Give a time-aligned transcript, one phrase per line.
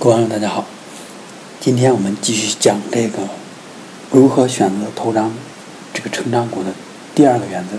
[0.00, 0.64] 各位网友大家好，
[1.58, 3.18] 今天我们继续讲这个
[4.12, 5.34] 如何选择投张
[5.92, 6.72] 这个成长股的
[7.16, 7.78] 第二个原则。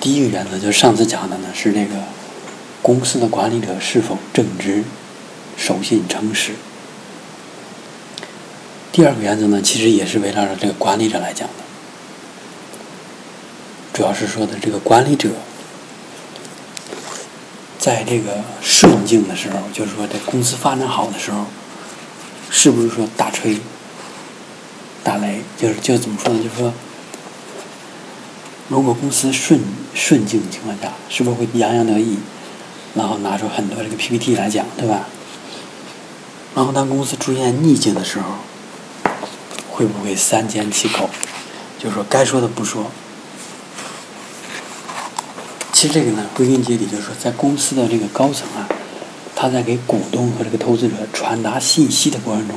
[0.00, 1.94] 第一个原则就是上次讲的呢，是这个
[2.82, 4.82] 公司的管理者是否正直、
[5.56, 6.54] 守信、诚实。
[8.90, 11.54] 第二个原则呢，其实也是围绕着这个管理者来讲的，
[13.92, 15.28] 主要是说的这个管理者。
[17.82, 21.46] 在这个顺境的时候，就是说，这公司发展好的时候，
[22.48, 23.58] 是不是说大吹、
[25.02, 25.42] 大雷？
[25.58, 26.40] 就是就怎么说呢？
[26.40, 26.72] 就是说，
[28.68, 29.60] 如果公司顺
[29.92, 32.18] 顺境的情况下，是不是会洋洋得意，
[32.94, 35.08] 然后拿出很多这个 PPT 来讲，对吧？
[36.54, 38.36] 然后当公司出现逆境的时候，
[39.72, 41.10] 会不会三缄其口？
[41.80, 42.92] 就是说，该说的不说。
[45.82, 48.68] 其实这个呢，归根结底就是说，在公司的这个高层啊，
[49.34, 52.56] 他在给股东和这个投资者传达信息的过程中，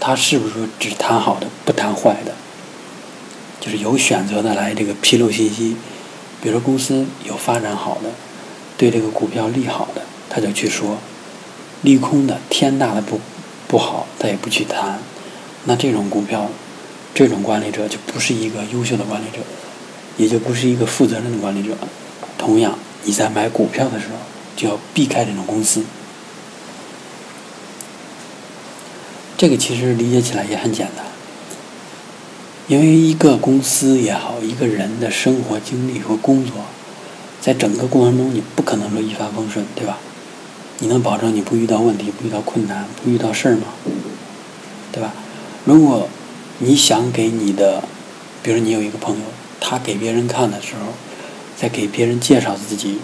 [0.00, 2.32] 他是不是说只谈好的，不谈坏的？
[3.60, 5.76] 就是有选择的来这个披露信息，
[6.40, 8.08] 比如说公司有发展好的，
[8.78, 10.96] 对这个股票利好的，他就去说；
[11.82, 13.20] 利空的、天大的不
[13.68, 14.98] 不好，他也不去谈。
[15.64, 16.48] 那这种股票，
[17.14, 19.40] 这种管理者就不是一个优秀的管理者，
[20.16, 21.76] 也就不是一个负责任的管理者。
[22.42, 24.16] 同样，你在买股票的时候，
[24.56, 25.84] 就要避开这种公司。
[29.38, 31.06] 这个其实理解起来也很简单，
[32.66, 36.64] 因为一个公司也好，一个人的生活经历和工作，
[37.40, 39.98] 在整个过程中，你不可能说一帆风顺，对吧？
[40.80, 43.68] 你能保证你不遇到问题、不遇到困难、不遇到事儿吗？
[44.90, 45.12] 对吧？
[45.64, 46.08] 如果
[46.58, 47.84] 你想给你的，
[48.42, 49.22] 比如你有一个朋友，
[49.60, 50.92] 他给别人看的时候。
[51.62, 52.98] 在给别人介绍自己，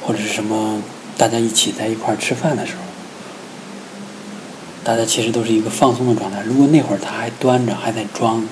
[0.00, 0.80] 或者是什么，
[1.18, 2.82] 大家一起在一块儿吃饭的时候，
[4.84, 6.44] 大家其实都是一个放松的状态。
[6.46, 8.46] 如果那会儿他还端着，还在装，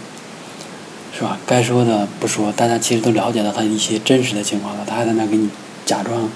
[1.16, 1.38] 是吧？
[1.46, 5.48] 该说的不说，大家其实都了解到他一些真实的情况了，他还在那给你
[5.86, 6.28] 假装，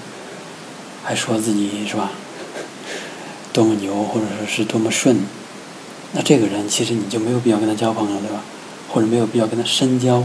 [1.03, 2.11] 还说自己是吧？
[3.51, 5.17] 多么牛，或者说是多么顺，
[6.13, 8.41] 那这个人其实你就没有必要跟他交朋友，对吧？
[8.87, 10.23] 或者没有必要跟他深交。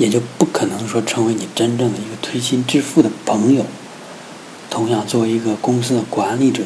[0.00, 3.66] 也就不可能说成为你真正的一个推心置腹的朋友。
[4.70, 6.62] 同样，作为一个公司的管理者，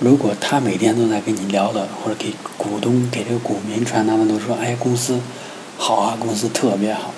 [0.00, 5.20] 如果他每天都在跟你聊的，或者给股东、给这个股民传达的都说：“哎，公司
[5.78, 7.14] 好啊，公司特别好，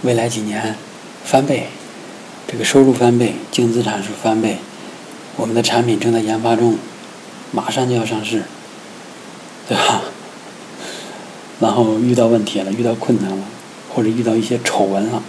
[0.00, 0.74] 未来几年
[1.22, 1.66] 翻倍，
[2.48, 4.56] 这个收入翻倍，净资产是翻倍，
[5.36, 6.78] 我们的产品正在研发中，
[7.50, 8.44] 马上就要上市，
[9.68, 10.02] 对吧？”
[11.60, 13.44] 然后遇到问题了，遇到困难了，
[13.94, 15.22] 或者遇到一些丑闻了，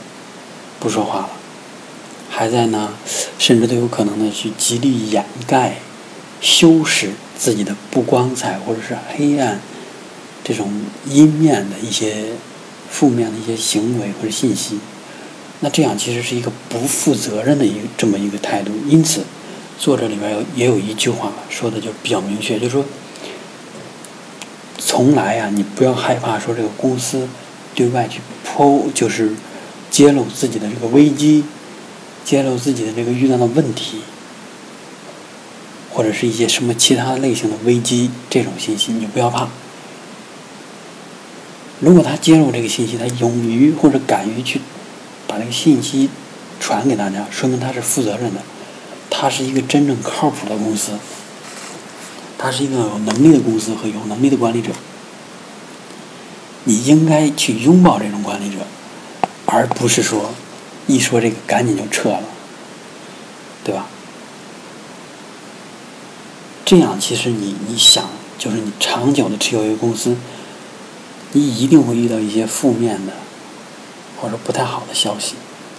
[0.79, 1.29] 不说话了，
[2.29, 2.93] 还在呢，
[3.37, 5.79] 甚至都有可能呢去极力掩盖、
[6.39, 9.59] 修饰自己的不光彩或者是黑暗
[10.41, 10.71] 这种
[11.05, 12.27] 阴面的一些
[12.89, 14.79] 负面的一些行为或者信息。
[15.59, 18.71] 那这样其实是一个不负责任的一个这么一个态度。
[18.87, 19.21] 因此，
[19.77, 22.85] 作者里边有也有一句话说的就比较明确，就是说。
[24.91, 27.25] 从来呀，你不要害怕说这个公司
[27.73, 29.31] 对外去抛，就是
[29.89, 31.45] 揭露自己的这个危机，
[32.25, 34.01] 揭露自己的这个遇到的问题，
[35.89, 39.47] 或者是一些什么其他类型的危机这种信息，你不要怕。
[41.79, 44.59] 如果他揭露这个信息，他勇于或者敢于去
[45.25, 46.09] 把这个信息
[46.59, 48.41] 传给大家，说明他是负责任的，
[49.09, 50.91] 他是一个真正靠谱的公司。
[52.41, 54.71] 他是一个有能力的公司和有能力的管理者，
[56.63, 58.65] 你应该去拥抱这种管理者，
[59.45, 60.31] 而不是说
[60.87, 62.23] 一说这个赶紧就撤了，
[63.63, 63.85] 对吧？
[66.65, 68.09] 这样其实你你想，
[68.39, 70.17] 就是你长久的持有一个公司，
[71.33, 73.13] 你一定会遇到一些负面的
[74.19, 75.35] 或者不太好的消息。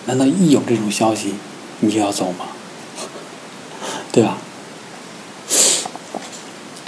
[0.07, 1.35] 难道一有这种消息，
[1.81, 2.47] 你就要走吗？
[4.13, 4.39] 对吧？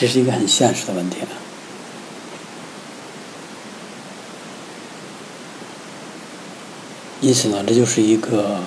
[0.05, 1.29] 这是一个很现实的问题了。
[7.23, 8.61] 因此呢，这就是一个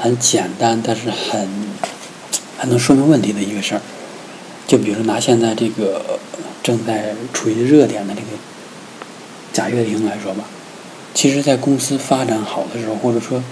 [0.00, 1.46] 很简单，但是很
[2.56, 3.82] 很能说明问题的一个事儿。
[4.66, 6.18] 就比如拿现在这个
[6.62, 8.28] 正在处于热点的这个
[9.52, 10.44] 贾跃亭来说吧，
[11.12, 13.44] 其实，在公司发展好的时候，或者说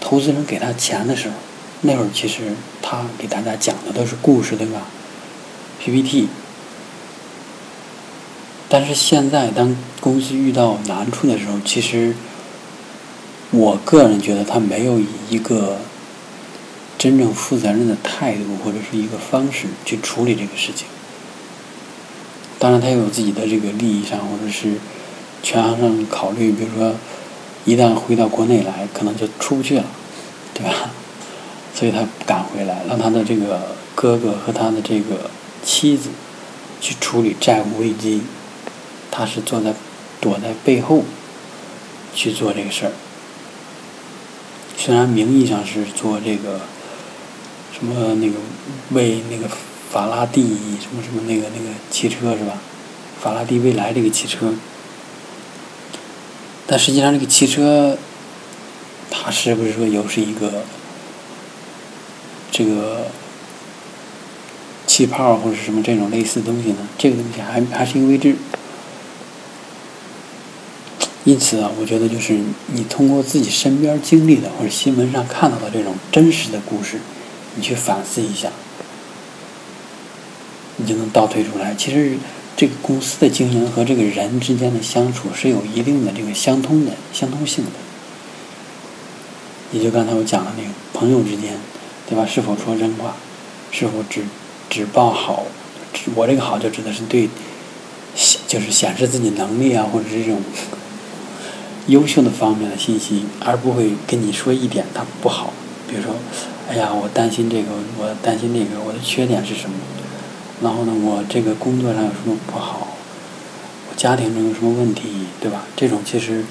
[0.00, 1.34] 投资人给他钱的时候，
[1.82, 4.86] 那会儿其实他给大家讲的都是故事，对吧
[5.84, 6.28] ？PPT，
[8.68, 12.14] 但是现在当公司遇到难处的时候，其实
[13.50, 15.78] 我个人觉得他没有以一个
[16.96, 20.86] 真正负责任的态度或者是一个方式去处理这个事情。
[22.60, 24.76] 当然，他有自己的这个利益上或者是
[25.42, 26.94] 权衡上考虑，比如说
[27.64, 29.84] 一旦回到国内来，可能就出不去了，
[30.54, 30.90] 对吧？
[31.74, 35.28] 所以他不敢回来，让他的这个哥哥和他的这个
[35.64, 36.10] 妻子
[36.80, 38.22] 去处理债务危机，
[39.10, 39.74] 他是坐在
[40.20, 41.04] 躲在背后
[42.14, 42.92] 去做这个事儿。
[44.76, 46.60] 虽然名义上是做这个
[47.72, 48.34] 什么那个
[48.90, 49.48] 为那个
[49.90, 52.58] 法拉第什么什么那个那个汽车是吧？
[53.20, 54.52] 法拉第未来这个汽车，
[56.66, 57.96] 但实际上这个汽车，
[59.08, 60.64] 它是不是说又是一个
[62.50, 63.06] 这个
[64.86, 66.88] 气泡或者什么这种类似东西呢？
[66.98, 68.36] 这个东西还还是一个未知。
[71.24, 76.98] 因此啊，我觉得就是你通过自己身边经历的或者新闻上看到的这种真实的故事，
[77.54, 78.50] 你去反思一下，
[80.78, 81.74] 你就能倒推出来。
[81.76, 82.16] 其实
[82.56, 87.70] 这个公司的经营和这个人之间的相处是有一定的这个相通的相通性的。
[89.70, 91.56] 也就刚才我讲的那个朋友之间，
[92.08, 92.26] 对吧？
[92.26, 93.14] 是否说真话？
[93.70, 94.22] 是否只
[94.72, 95.44] 只报好？
[96.14, 97.28] 我这个好就指的是对，
[98.48, 100.40] 就是显示自己能力啊，或者是这种。
[101.88, 105.52] 优秀的方面的信息，而不会跟你说一点他不好。
[105.86, 106.14] 比如说，
[106.70, 109.76] 哎呀，我担心这个，我担心那个，我的缺点是什么？
[110.62, 112.86] 然后呢，我这个工作上有什么不好？
[113.90, 115.64] 我家庭中有什么问题，对吧？
[115.76, 116.44] 这种其实，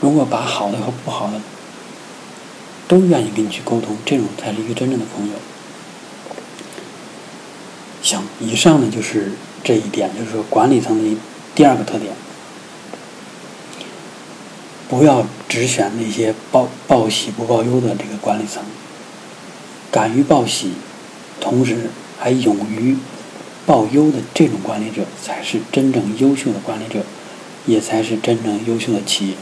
[0.00, 1.40] 如果把好的和不好的
[2.88, 5.34] 都愿意跟你去沟通，这种才是一个真正的朋友。
[8.02, 9.32] 行，以上呢就是
[9.64, 11.16] 这一点，就是说管理层的
[11.54, 12.12] 第二个特点。
[14.88, 18.62] 不要只选那些报报喜不报忧的这个管理层，
[19.90, 20.72] 敢于报喜，
[21.40, 22.96] 同时还勇于
[23.66, 27.04] 报忧的这种管理者，才是真正优秀的管理者，
[27.66, 29.34] 也才是真正优秀的企业。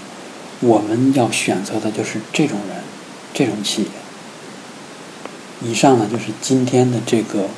[0.58, 2.78] 我们要选择的就是这种人，
[3.32, 3.88] 这种企业。
[5.62, 7.48] 以上呢，就是今天的这个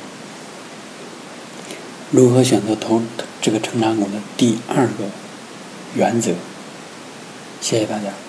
[2.11, 3.01] 如何选择投
[3.41, 5.05] 这个成长股的第二个
[5.95, 6.31] 原则。
[7.61, 8.28] 谢谢大家。